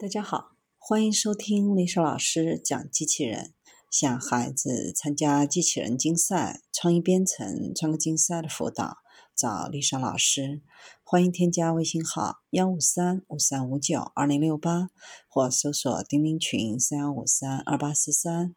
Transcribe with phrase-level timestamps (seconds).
[0.00, 3.52] 大家好，欢迎收听丽莎老师讲机器人。
[3.90, 8.98] 想孩子参加机器人竞赛、创意编程、创客竞赛的辅导，
[9.34, 10.62] 找丽莎老师。
[11.02, 14.90] 欢迎添加微信号幺五三五三五九二零六八，
[15.28, 18.54] 或搜索钉钉群三幺五三二八四三。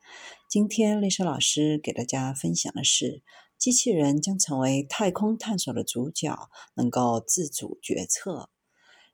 [0.47, 3.23] 今天丽莎老师给大家分享的是，
[3.57, 8.51] 机器人将成为太空探索的主角，能够自主决策。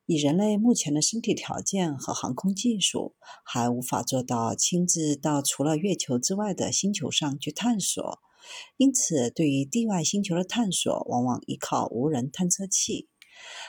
[0.08, 3.14] 以人类目前的身体条件和航空技术，
[3.44, 8.20] 还无法做到亲自到除了月球之外的星球上去探索。
[8.78, 13.09] 因此，对于地外星球的探索，往往依靠无人探测器。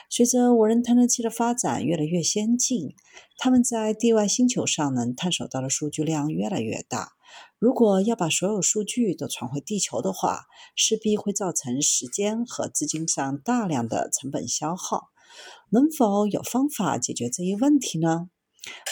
[0.09, 2.95] 随着无人探测器的发展越来越先进，
[3.37, 7.11] 他们在地外星球上能探索到的数据量越来越大。
[7.59, 15.09] 如果要把所有数据都传回地球的话，势必会造成时间和资金上大量的成本消耗。
[15.71, 18.29] 能否有方法解决这一问题呢？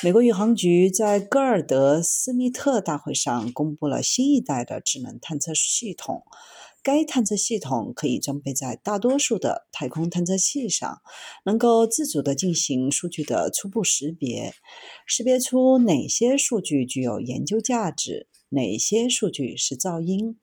[0.01, 6.23] 美国宇航局在戈尔德斯密特大会上公布了新一代的智能探测系统。
[6.83, 11.01] 该探测系统可以装备在大多数的太空探测器上，
[11.43, 14.53] 能够自主地进行数据的初步识别，
[15.05, 20.39] 识别出哪些数据具有研究价值，哪些数据是噪音。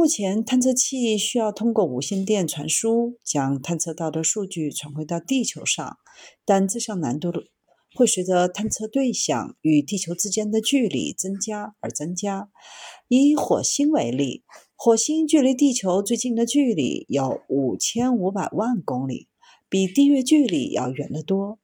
[0.00, 5.98] 目前，探测器需要通过无线电传输将探测到的数据传回到地球上，
[6.46, 7.30] 但这项难度
[7.94, 12.48] 会随着探测对象与地球之间的距离增加而增加。
[13.08, 14.42] 以火星为例，
[14.74, 19.28] 火星距离地球最近的距离有五千五百万公里，
[19.68, 21.58] 比地月距离要远得多。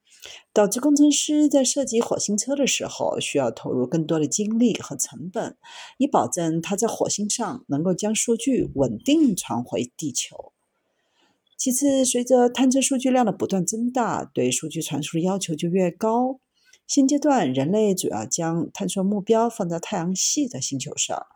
[0.53, 5.57] 导致工程师在设计火星车的时候，需要投入更多的精力和成本，
[5.99, 10.53] 以保证它在火星上能够将数据稳定传回地球。
[11.57, 16.39] 其次，随着探测数据量的不断增大，对数据传输的要求就越高。
[16.87, 21.27] 现阶段，人类主要将探索目标放在太阳系的星球上。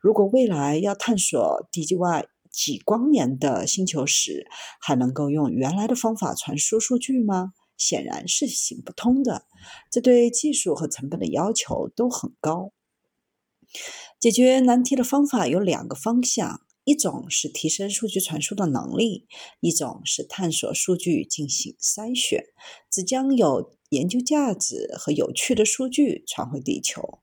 [0.00, 4.46] 如果未来要探索地外几光年的星球时，
[4.80, 7.54] 还能够用原来的方法传输数据吗？
[7.80, 9.46] 显然是行不通的，
[9.90, 12.72] 这对技术和成本的要求都很高。
[14.20, 19.26] 解决难题的方法有两个方向：一种是提升数据传输的能力，
[19.60, 22.44] 一种是探索数据进行筛选，
[22.90, 27.20] 只将有研究价值和有趣的数据传回地球。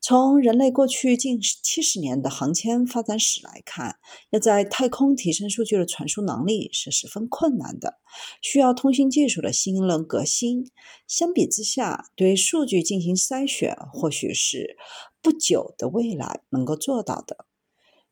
[0.00, 3.96] 从人类过去近七十年的航天发展史来看，
[4.30, 7.98] 要在太空提升数据的传输能力是十分困难的，
[8.40, 10.70] 需要通信技术的新一轮革新。
[11.06, 14.76] 相比之下，对数据进行筛选或许是
[15.20, 17.44] 不久的未来能够做到的。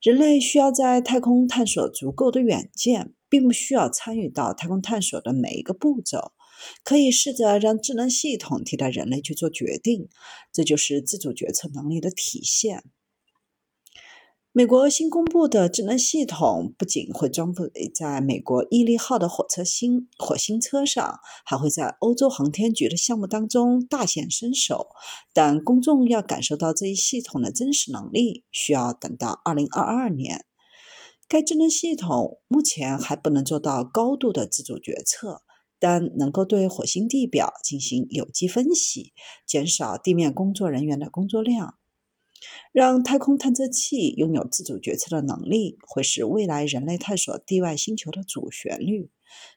[0.03, 6.33] 人类需要在太空探索足够的远见，并不需要参与到太空探索的每一个步骤。
[6.85, 10.09] 可以试着让智能系统替代人类去做决定，
[10.53, 12.85] 这就是自主决策能力的体现。
[14.53, 24.87] 美国新公布的智能系统不仅会装备在美国毅力号的火车星火星车上，还会在欧洲航天局的项目当中大显身手。
[25.35, 30.47] 但公众要感受到这一系统的真实能力，需要等到二零二二年。
[31.29, 35.43] 该智能系统目前还不能做到高度的自主决策。
[35.79, 39.13] 但能够对火星地表进行有机分析，
[39.47, 41.79] 减少地面工作人员的工作量，
[42.73, 49.11] 让太空探测器拥有自主决策的能力，会是未来人类探索地外星球的主旋律。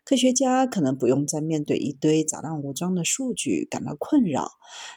[0.03, 4.53] 科学家可能不用再面对一堆杂乱无章的数据感到困扰，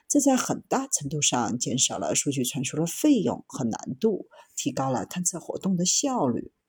[0.09, 6.53] 这在很大程度上减少了数据传输的费用和难度，提高了探测活动的效率。